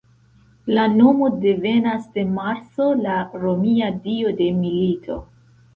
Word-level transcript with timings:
La 0.75 0.85
nomo 0.93 1.27
devenas 1.43 2.09
de 2.17 2.25
Marso, 2.39 2.89
la 3.05 3.21
romia 3.47 3.95
dio 4.09 4.37
de 4.43 4.51
milito. 4.65 5.25